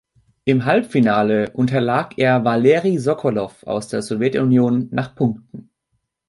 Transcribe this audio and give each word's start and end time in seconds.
Im 0.45 0.65
Halbfinale 0.65 1.51
unterlag 1.51 2.17
er 2.17 2.43
Waleri 2.43 2.97
Sokolow 2.97 3.51
aus 3.67 3.87
der 3.87 4.01
Sowjetunion 4.01 4.87
nach 4.91 5.13
Punkten. 5.13 5.69